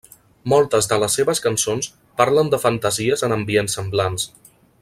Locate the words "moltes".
0.53-0.89